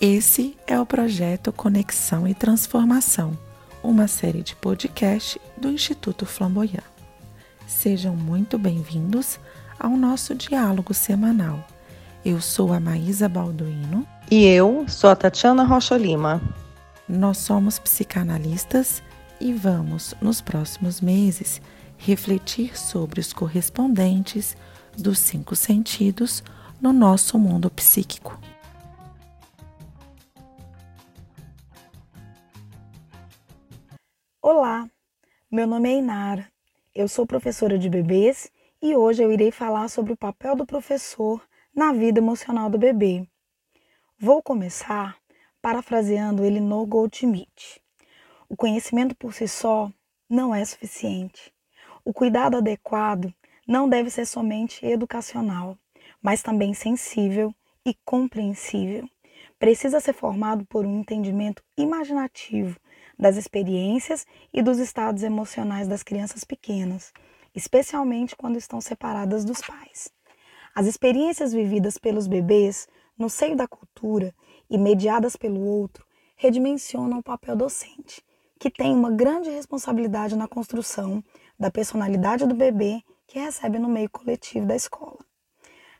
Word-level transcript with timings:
Esse 0.00 0.56
é 0.66 0.80
o 0.80 0.86
projeto 0.86 1.52
Conexão 1.52 2.26
e 2.26 2.32
Transformação, 2.32 3.36
uma 3.82 4.08
série 4.08 4.42
de 4.42 4.56
podcast 4.56 5.38
do 5.58 5.68
Instituto 5.68 6.24
Flamboyant. 6.24 6.82
Sejam 7.66 8.16
muito 8.16 8.58
bem-vindos 8.58 9.38
ao 9.78 9.90
nosso 9.90 10.34
diálogo 10.34 10.94
semanal. 10.94 11.62
Eu 12.24 12.40
sou 12.40 12.72
a 12.72 12.80
Maísa 12.80 13.28
Balduino. 13.28 14.06
E 14.30 14.46
eu 14.46 14.86
sou 14.88 15.10
a 15.10 15.14
Tatiana 15.14 15.64
Rocha 15.64 15.98
Lima. 15.98 16.40
Nós 17.06 17.36
somos 17.36 17.78
psicanalistas 17.78 19.02
e 19.38 19.52
vamos, 19.52 20.14
nos 20.18 20.40
próximos 20.40 21.02
meses, 21.02 21.60
refletir 21.98 22.74
sobre 22.74 23.20
os 23.20 23.34
correspondentes 23.34 24.56
dos 24.96 25.18
cinco 25.18 25.54
sentidos 25.54 26.42
no 26.80 26.90
nosso 26.90 27.38
mundo 27.38 27.68
psíquico. 27.68 28.40
Meu 35.52 35.66
nome 35.66 35.88
é 35.88 35.98
Inara, 35.98 36.46
eu 36.94 37.08
sou 37.08 37.26
professora 37.26 37.76
de 37.76 37.90
bebês 37.90 38.52
e 38.80 38.94
hoje 38.94 39.20
eu 39.20 39.32
irei 39.32 39.50
falar 39.50 39.88
sobre 39.88 40.12
o 40.12 40.16
papel 40.16 40.54
do 40.54 40.64
professor 40.64 41.42
na 41.74 41.92
vida 41.92 42.20
emocional 42.20 42.70
do 42.70 42.78
bebê. 42.78 43.26
Vou 44.16 44.40
começar 44.40 45.16
parafraseando 45.60 46.44
Elinor 46.44 46.86
Goldschmidt. 46.86 47.82
O 48.48 48.56
conhecimento 48.56 49.16
por 49.16 49.34
si 49.34 49.48
só 49.48 49.90
não 50.28 50.54
é 50.54 50.64
suficiente. 50.64 51.52
O 52.04 52.12
cuidado 52.12 52.58
adequado 52.58 53.34
não 53.66 53.88
deve 53.88 54.08
ser 54.08 54.26
somente 54.26 54.86
educacional, 54.86 55.76
mas 56.22 56.44
também 56.44 56.74
sensível 56.74 57.52
e 57.84 57.92
compreensível. 58.04 59.10
Precisa 59.58 59.98
ser 59.98 60.12
formado 60.12 60.64
por 60.66 60.86
um 60.86 61.00
entendimento 61.00 61.60
imaginativo 61.76 62.78
das 63.20 63.36
experiências 63.36 64.26
e 64.52 64.62
dos 64.62 64.78
estados 64.78 65.22
emocionais 65.22 65.86
das 65.86 66.02
crianças 66.02 66.42
pequenas, 66.42 67.12
especialmente 67.54 68.34
quando 68.34 68.56
estão 68.56 68.80
separadas 68.80 69.44
dos 69.44 69.60
pais. 69.60 70.10
As 70.74 70.86
experiências 70.86 71.52
vividas 71.52 71.98
pelos 71.98 72.26
bebês 72.26 72.88
no 73.18 73.28
seio 73.28 73.54
da 73.54 73.68
cultura 73.68 74.34
e 74.70 74.78
mediadas 74.78 75.36
pelo 75.36 75.60
outro 75.60 76.06
redimensionam 76.34 77.18
o 77.18 77.22
papel 77.22 77.54
docente, 77.54 78.24
que 78.58 78.70
tem 78.70 78.94
uma 78.94 79.10
grande 79.10 79.50
responsabilidade 79.50 80.34
na 80.34 80.48
construção 80.48 81.22
da 81.58 81.70
personalidade 81.70 82.46
do 82.46 82.54
bebê 82.54 83.02
que 83.26 83.38
recebe 83.38 83.78
no 83.78 83.88
meio 83.88 84.08
coletivo 84.08 84.64
da 84.64 84.74
escola. 84.74 85.18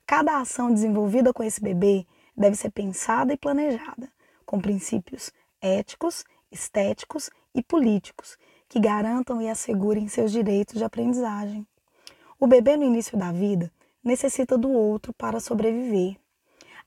Cada 0.07 0.41
ação 0.41 0.73
desenvolvida 0.73 1.33
com 1.35 1.43
esse 1.43 1.61
bebê 1.61 2.07
deve 2.35 2.57
ser 2.57 2.71
pensada 2.71 3.35
e 3.35 3.37
planejada, 3.37 4.11
com 4.47 4.59
princípios 4.59 5.31
éticos 5.61 6.25
estéticos 6.51 7.31
e 7.55 7.63
políticos 7.63 8.37
que 8.69 8.81
garantam 8.81 9.41
e 9.41 9.49
assegurem 9.49 10.09
seus 10.09 10.31
direitos 10.31 10.77
de 10.77 10.85
aprendizagem. 10.85 11.67
O 12.39 12.47
bebê 12.47 12.77
no 12.77 12.85
início 12.85 13.19
da 13.19 13.33
vida 13.33 13.71
necessita 14.03 14.57
do 14.57 14.71
outro 14.71 15.13
para 15.13 15.41
sobreviver. 15.41 16.17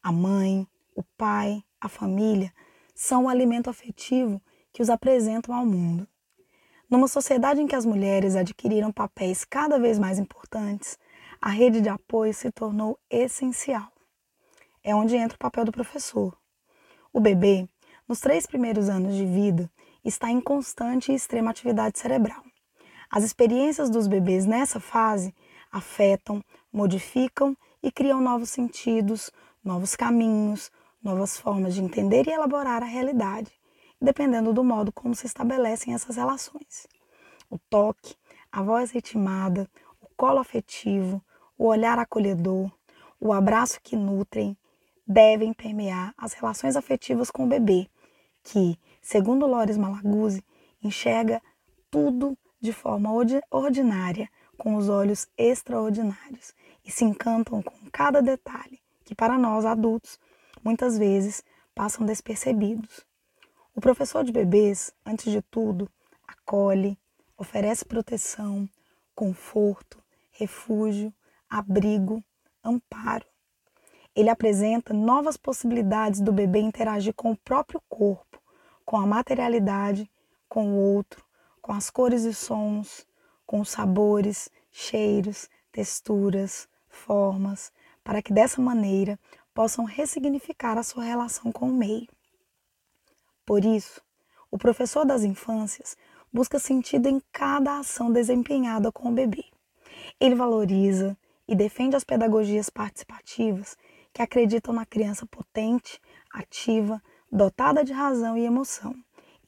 A 0.01 0.11
mãe, 0.11 0.67
o 0.95 1.03
pai, 1.17 1.63
a 1.79 1.87
família 1.87 2.53
são 2.95 3.25
o 3.25 3.29
alimento 3.29 3.69
afetivo 3.69 4.41
que 4.71 4.81
os 4.81 4.89
apresentam 4.89 5.53
ao 5.53 5.65
mundo. 5.65 6.07
Numa 6.89 7.07
sociedade 7.07 7.61
em 7.61 7.67
que 7.67 7.75
as 7.75 7.85
mulheres 7.85 8.35
adquiriram 8.35 8.91
papéis 8.91 9.43
cada 9.43 9.79
vez 9.79 9.97
mais 9.97 10.19
importantes, 10.19 10.97
a 11.41 11.49
rede 11.49 11.81
de 11.81 11.89
apoio 11.89 12.33
se 12.33 12.51
tornou 12.51 12.99
essencial. 13.09 13.91
É 14.83 14.95
onde 14.95 15.15
entra 15.15 15.35
o 15.35 15.39
papel 15.39 15.65
do 15.65 15.71
professor. 15.71 16.37
O 17.11 17.19
bebê 17.19 17.67
nos 18.07 18.19
três 18.19 18.45
primeiros 18.45 18.89
anos 18.89 19.15
de 19.15 19.25
vida, 19.25 19.69
está 20.03 20.29
em 20.29 20.41
constante 20.41 21.11
e 21.11 21.15
extrema 21.15 21.51
atividade 21.51 21.99
cerebral. 21.99 22.43
As 23.09 23.23
experiências 23.23 23.89
dos 23.89 24.07
bebês 24.07 24.45
nessa 24.45 24.79
fase 24.79 25.33
afetam, 25.71 26.43
modificam 26.71 27.55
e 27.81 27.91
criam 27.91 28.19
novos 28.19 28.49
sentidos, 28.49 29.31
novos 29.63 29.95
caminhos, 29.95 30.71
novas 31.01 31.37
formas 31.37 31.73
de 31.73 31.81
entender 31.81 32.27
e 32.27 32.31
elaborar 32.31 32.81
a 32.81 32.87
realidade, 32.87 33.51
dependendo 34.01 34.53
do 34.53 34.63
modo 34.63 34.91
como 34.91 35.15
se 35.15 35.25
estabelecem 35.25 35.93
essas 35.93 36.15
relações. 36.15 36.87
O 37.49 37.57
toque, 37.69 38.15
a 38.51 38.61
voz 38.61 38.91
ritmada, 38.91 39.69
o 40.01 40.07
colo 40.15 40.39
afetivo, 40.39 41.23
o 41.57 41.67
olhar 41.67 41.99
acolhedor, 41.99 42.71
o 43.19 43.31
abraço 43.31 43.79
que 43.81 43.95
nutrem, 43.95 44.57
devem 45.05 45.53
permear 45.53 46.13
as 46.17 46.33
relações 46.33 46.75
afetivas 46.75 47.29
com 47.29 47.45
o 47.45 47.47
bebê, 47.47 47.89
que, 48.43 48.77
segundo 49.01 49.47
Lores 49.47 49.77
Malaguzzi, 49.77 50.43
enxerga 50.81 51.41
tudo 51.89 52.37
de 52.59 52.71
forma 52.71 53.09
ordinária, 53.51 54.29
com 54.57 54.75
os 54.75 54.87
olhos 54.87 55.27
extraordinários, 55.37 56.53
e 56.85 56.91
se 56.91 57.03
encantam 57.03 57.61
com 57.61 57.89
cada 57.91 58.21
detalhe, 58.21 58.79
que 59.03 59.15
para 59.15 59.37
nós 59.37 59.65
adultos, 59.65 60.19
muitas 60.63 60.97
vezes, 60.97 61.43
passam 61.75 62.05
despercebidos. 62.05 63.05
O 63.75 63.81
professor 63.81 64.23
de 64.23 64.31
bebês, 64.31 64.93
antes 65.05 65.31
de 65.31 65.41
tudo, 65.41 65.89
acolhe, 66.27 66.97
oferece 67.37 67.83
proteção, 67.83 68.69
conforto, 69.15 70.01
refúgio, 70.31 71.13
abrigo, 71.49 72.23
amparo. 72.63 73.25
Ele 74.15 74.29
apresenta 74.29 74.93
novas 74.93 75.37
possibilidades 75.37 76.21
do 76.21 76.31
bebê 76.31 76.59
interagir 76.59 77.13
com 77.13 77.31
o 77.31 77.37
próprio 77.37 77.81
corpo, 77.89 78.39
com 78.85 78.97
a 78.97 79.07
materialidade, 79.07 80.09
com 80.47 80.67
o 80.67 80.95
outro, 80.95 81.25
com 81.61 81.71
as 81.71 81.89
cores 81.89 82.23
e 82.23 82.33
sons, 82.33 83.07
com 83.45 83.59
os 83.61 83.69
sabores, 83.69 84.49
cheiros, 84.71 85.49
texturas, 85.71 86.67
formas, 86.87 87.71
para 88.03 88.21
que 88.21 88.31
dessa 88.31 88.61
maneira 88.61 89.19
possam 89.53 89.85
ressignificar 89.85 90.77
a 90.77 90.83
sua 90.83 91.03
relação 91.03 91.51
com 91.51 91.69
o 91.69 91.73
meio. 91.73 92.07
Por 93.45 93.65
isso, 93.65 94.01
o 94.51 94.57
professor 94.57 95.05
das 95.05 95.23
infâncias 95.23 95.97
busca 96.31 96.59
sentido 96.59 97.07
em 97.07 97.21
cada 97.31 97.79
ação 97.79 98.11
desempenhada 98.11 98.91
com 98.91 99.09
o 99.09 99.13
bebê. 99.13 99.45
Ele 100.19 100.35
valoriza 100.35 101.17
e 101.47 101.55
defende 101.55 101.95
as 101.95 102.03
pedagogias 102.03 102.69
participativas 102.69 103.75
que 104.13 104.21
acreditam 104.21 104.73
na 104.73 104.85
criança 104.85 105.25
potente, 105.25 105.99
ativa, 106.31 107.01
dotada 107.31 107.83
de 107.83 107.91
razão 107.91 108.37
e 108.37 108.45
emoção, 108.45 108.95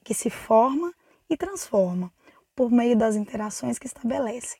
que 0.03 0.13
se 0.13 0.29
forma 0.29 0.93
e 1.29 1.37
transforma 1.37 2.11
por 2.55 2.71
meio 2.71 2.97
das 2.97 3.15
interações 3.15 3.77
que 3.77 3.85
estabelecem. 3.85 4.59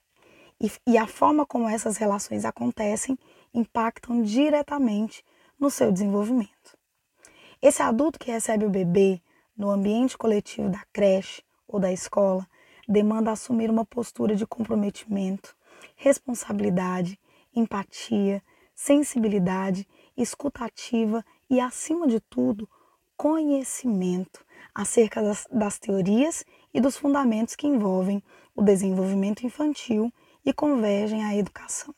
E, 0.62 0.72
e 0.88 0.98
a 0.98 1.08
forma 1.08 1.46
como 1.46 1.68
essas 1.68 1.98
relações 1.98 2.46
acontecem 2.46 3.18
impactam 3.54 4.22
diretamente 4.22 5.24
no 5.60 5.70
seu 5.70 5.92
desenvolvimento. 5.92 6.78
Esse 7.62 7.82
adulto 7.82 8.20
que 8.20 8.32
recebe 8.32 8.66
o 8.66 8.70
bebê 8.70 9.22
no 9.58 9.70
ambiente 9.70 10.18
coletivo 10.18 10.70
da 10.70 10.84
creche 10.92 11.42
ou 11.68 11.80
da 11.80 11.92
escola 11.92 12.48
demanda 12.88 13.32
assumir 13.32 13.70
uma 13.70 13.86
postura 13.86 14.36
de 14.36 14.46
comprometimento, 14.46 15.56
responsabilidade, 15.96 17.20
empatia, 17.56 18.44
sensibilidade, 18.76 19.88
escutativa 20.18 21.24
e, 21.50 21.60
acima 21.60 22.08
de 22.08 22.20
tudo, 22.20 22.70
conhecimento 23.18 24.46
acerca 24.74 25.22
das, 25.22 25.48
das 25.52 25.80
teorias 25.80 26.44
e 26.74 26.82
dos 26.82 26.98
fundamentos 26.98 27.56
que 27.56 27.68
envolvem 27.68 28.22
o 28.56 28.62
desenvolvimento 28.62 29.46
infantil 29.46 30.12
e 30.46 30.54
convergem 30.54 31.24
à 31.24 31.36
educação. 31.36 31.94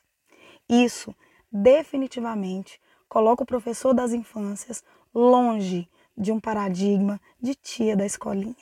Isso, 0.68 1.14
definitivamente, 1.50 2.80
coloca 3.08 3.42
o 3.42 3.46
professor 3.46 3.92
das 3.94 4.12
infâncias 4.12 4.82
longe 5.14 5.88
de 6.16 6.32
um 6.32 6.40
paradigma 6.40 7.20
de 7.40 7.54
tia 7.54 7.96
da 7.96 8.04
escolinha. 8.04 8.54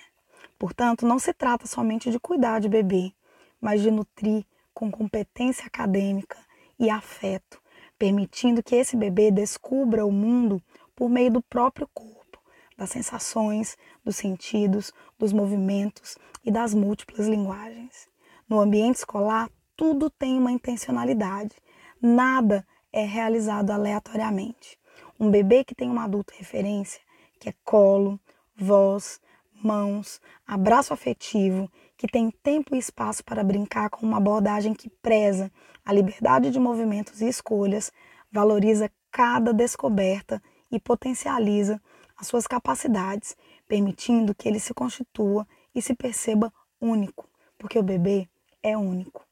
Portanto, 0.58 1.06
não 1.06 1.18
se 1.18 1.32
trata 1.32 1.66
somente 1.66 2.10
de 2.10 2.18
cuidar 2.18 2.60
de 2.60 2.68
bebê, 2.68 3.12
mas 3.60 3.82
de 3.82 3.90
nutrir 3.90 4.44
com 4.72 4.90
competência 4.90 5.66
acadêmica 5.66 6.38
e 6.78 6.90
afeto, 6.90 7.60
permitindo 7.98 8.62
que 8.62 8.74
esse 8.74 8.96
bebê 8.96 9.30
descubra 9.30 10.04
o 10.04 10.12
mundo 10.12 10.62
por 10.94 11.08
meio 11.08 11.30
do 11.30 11.42
próprio 11.42 11.88
corpo, 11.92 12.38
das 12.76 12.90
sensações, 12.90 13.76
dos 14.04 14.16
sentidos, 14.16 14.92
dos 15.18 15.32
movimentos 15.32 16.16
e 16.44 16.50
das 16.50 16.74
múltiplas 16.74 17.26
linguagens. 17.26 18.08
No 18.48 18.60
ambiente 18.60 18.96
escolar, 18.96 19.50
tudo 19.76 20.08
tem 20.08 20.38
uma 20.38 20.52
intencionalidade, 20.52 21.54
nada 22.00 22.66
é 22.92 23.04
realizado 23.04 23.70
aleatoriamente. 23.70 24.78
Um 25.18 25.30
bebê 25.30 25.64
que 25.64 25.74
tem 25.74 25.90
um 25.90 26.00
adulto 26.00 26.32
referência, 26.36 27.00
que 27.38 27.48
é 27.48 27.54
colo, 27.64 28.20
voz, 28.56 29.20
mãos, 29.62 30.20
abraço 30.46 30.94
afetivo, 30.94 31.70
que 31.96 32.06
tem 32.06 32.30
tempo 32.30 32.74
e 32.74 32.78
espaço 32.78 33.24
para 33.24 33.42
brincar 33.42 33.88
com 33.90 34.04
uma 34.04 34.18
abordagem 34.18 34.74
que 34.74 34.88
preza 34.88 35.50
a 35.84 35.92
liberdade 35.92 36.50
de 36.50 36.58
movimentos 36.58 37.20
e 37.20 37.28
escolhas, 37.28 37.90
valoriza 38.30 38.90
cada 39.10 39.52
descoberta 39.52 40.42
e 40.70 40.78
potencializa 40.78 41.80
as 42.16 42.26
suas 42.26 42.46
capacidades, 42.46 43.36
permitindo 43.66 44.34
que 44.34 44.48
ele 44.48 44.60
se 44.60 44.74
constitua 44.74 45.46
e 45.74 45.80
se 45.80 45.94
perceba 45.94 46.52
único, 46.80 47.28
porque 47.58 47.78
o 47.78 47.82
bebê 47.82 48.28
é 48.62 48.76
único. 48.76 49.24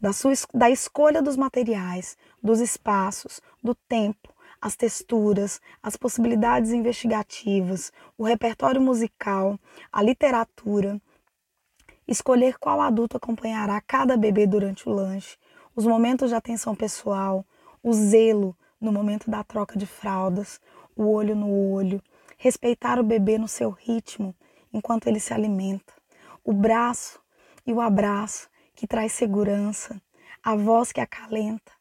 Da, 0.00 0.12
sua, 0.12 0.32
da 0.52 0.70
escolha 0.70 1.22
dos 1.22 1.36
materiais, 1.36 2.16
dos 2.42 2.60
espaços, 2.60 3.40
do 3.62 3.74
tempo, 3.74 4.32
as 4.60 4.76
texturas, 4.76 5.60
as 5.82 5.96
possibilidades 5.96 6.70
investigativas, 6.70 7.92
o 8.16 8.24
repertório 8.24 8.80
musical, 8.80 9.58
a 9.92 10.02
literatura, 10.02 11.00
escolher 12.12 12.58
qual 12.58 12.80
adulto 12.80 13.16
acompanhará 13.16 13.80
cada 13.80 14.16
bebê 14.16 14.46
durante 14.46 14.88
o 14.88 14.92
lanche, 14.92 15.36
os 15.74 15.86
momentos 15.86 16.28
de 16.28 16.36
atenção 16.36 16.74
pessoal, 16.74 17.44
o 17.82 17.92
zelo 17.92 18.56
no 18.80 18.92
momento 18.92 19.30
da 19.30 19.42
troca 19.42 19.78
de 19.78 19.86
fraldas, 19.86 20.60
o 20.94 21.10
olho 21.10 21.34
no 21.34 21.50
olho, 21.50 22.02
respeitar 22.36 22.98
o 23.00 23.02
bebê 23.02 23.38
no 23.38 23.48
seu 23.48 23.70
ritmo 23.70 24.34
enquanto 24.72 25.06
ele 25.06 25.18
se 25.18 25.32
alimenta, 25.32 25.92
o 26.44 26.52
braço 26.52 27.20
e 27.66 27.72
o 27.72 27.80
abraço 27.80 28.48
que 28.74 28.86
traz 28.86 29.12
segurança, 29.12 30.00
a 30.42 30.54
voz 30.54 30.92
que 30.92 31.00
acalenta, 31.00 31.72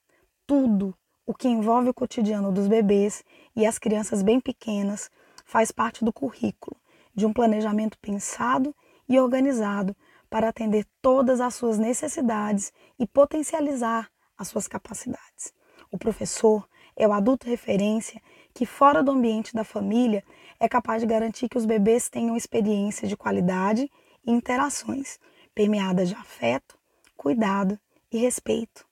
tudo 0.48 0.96
o 1.26 1.34
que 1.34 1.48
envolve 1.48 1.90
o 1.90 1.94
cotidiano 1.94 2.52
dos 2.52 2.68
bebês 2.68 3.24
e 3.56 3.66
as 3.66 3.78
crianças 3.78 4.22
bem 4.22 4.40
pequenas 4.40 5.10
faz 5.46 5.72
parte 5.72 6.06
do 6.06 6.14
currículo 6.14 6.78
de 7.14 7.26
um 7.26 7.34
planejamento 7.34 7.98
pensado 8.00 8.74
e 9.10 9.20
organizado 9.20 9.96
para 10.32 10.48
atender 10.48 10.88
todas 11.02 11.42
as 11.42 11.54
suas 11.56 11.78
necessidades 11.78 12.72
e 12.98 13.06
potencializar 13.06 14.10
as 14.38 14.48
suas 14.48 14.66
capacidades. 14.66 15.54
O 15.92 15.98
professor 15.98 16.66
é 16.96 17.06
o 17.06 17.12
adulto 17.12 17.50
referência 17.50 18.22
que, 18.54 18.66
fora 18.66 19.04
do 19.04 19.12
ambiente 19.12 19.54
da 19.54 19.66
família, 19.66 20.24
é 20.58 20.70
capaz 20.70 21.02
de 21.02 21.08
garantir 21.08 21.50
que 21.50 21.58
os 21.58 21.66
bebês 21.66 22.08
tenham 22.08 22.38
experiências 22.38 23.10
de 23.10 23.18
qualidade 23.18 23.92
e 24.26 24.32
interações 24.32 25.20
permeadas 25.54 26.08
de 26.08 26.16
afeto, 26.16 26.78
cuidado 27.18 27.78
e 28.10 28.18
respeito. 28.18 28.86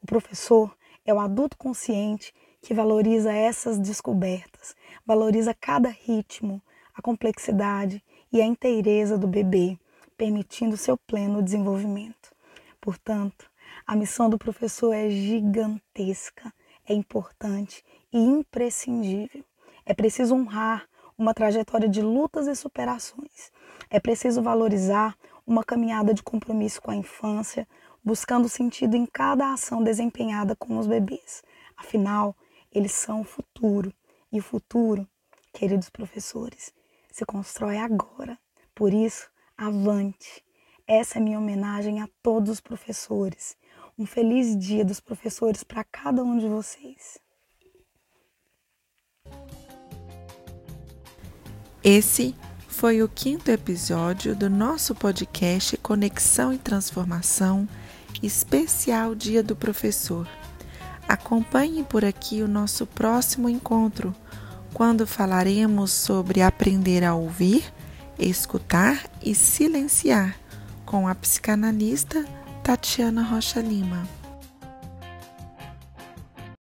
O 0.00 0.06
professor 0.06 0.72
é 1.04 1.12
o 1.12 1.18
adulto 1.18 1.58
consciente 1.58 2.32
que 2.62 2.72
valoriza 2.72 3.32
essas 3.32 3.76
descobertas, 3.76 4.76
valoriza 5.04 5.52
cada 5.52 5.88
ritmo, 5.88 6.62
a 6.94 7.02
complexidade 7.02 8.00
e 8.32 8.40
a 8.40 8.46
inteireza 8.46 9.18
do 9.18 9.26
bebê, 9.26 9.76
permitindo 10.16 10.76
seu 10.76 10.96
pleno 10.96 11.42
desenvolvimento. 11.42 12.34
Portanto, 12.80 13.50
a 13.86 13.94
missão 13.94 14.28
do 14.28 14.38
professor 14.38 14.92
é 14.92 15.08
gigantesca, 15.10 16.52
é 16.84 16.94
importante 16.94 17.84
e 18.12 18.18
imprescindível. 18.18 19.44
É 19.84 19.94
preciso 19.94 20.34
honrar 20.34 20.88
uma 21.16 21.34
trajetória 21.34 21.88
de 21.88 22.02
lutas 22.02 22.46
e 22.46 22.54
superações. 22.54 23.50
É 23.88 24.00
preciso 24.00 24.42
valorizar 24.42 25.16
uma 25.46 25.62
caminhada 25.62 26.12
de 26.12 26.22
compromisso 26.22 26.82
com 26.82 26.90
a 26.90 26.96
infância, 26.96 27.66
buscando 28.04 28.48
sentido 28.48 28.96
em 28.96 29.06
cada 29.06 29.52
ação 29.52 29.82
desempenhada 29.82 30.56
com 30.56 30.78
os 30.78 30.86
bebês. 30.86 31.42
Afinal, 31.76 32.36
eles 32.72 32.92
são 32.92 33.20
o 33.20 33.24
futuro. 33.24 33.92
E 34.32 34.38
o 34.38 34.42
futuro, 34.42 35.06
queridos 35.52 35.88
professores, 35.88 36.72
se 37.12 37.24
constrói 37.24 37.78
agora. 37.78 38.38
Por 38.74 38.92
isso, 38.92 39.30
avante! 39.56 40.44
Essa 40.86 41.18
é 41.18 41.20
minha 41.20 41.38
homenagem 41.38 42.00
a 42.00 42.08
todos 42.22 42.50
os 42.50 42.60
professores. 42.60 43.56
Um 43.98 44.06
feliz 44.06 44.56
dia 44.56 44.84
dos 44.84 45.00
professores 45.00 45.64
para 45.64 45.82
cada 45.82 46.22
um 46.22 46.38
de 46.38 46.46
vocês. 46.46 47.18
Esse 51.82 52.34
foi 52.68 53.02
o 53.02 53.08
quinto 53.08 53.50
episódio 53.50 54.36
do 54.36 54.50
nosso 54.50 54.94
podcast 54.94 55.76
Conexão 55.78 56.52
e 56.52 56.58
Transformação, 56.58 57.66
especial 58.22 59.14
Dia 59.14 59.42
do 59.42 59.56
Professor. 59.56 60.28
Acompanhe 61.08 61.82
por 61.84 62.04
aqui 62.04 62.42
o 62.42 62.48
nosso 62.48 62.86
próximo 62.86 63.48
encontro, 63.48 64.14
quando 64.74 65.06
falaremos 65.06 65.90
sobre 65.90 66.42
aprender 66.42 67.02
a 67.02 67.14
ouvir, 67.14 67.72
escutar 68.18 69.08
e 69.22 69.34
silenciar 69.34 70.36
com 70.84 71.08
a 71.08 71.14
psicanalista 71.14 72.24
Tatiana 72.62 73.22
Rocha 73.22 73.60
Lima. 73.60 74.06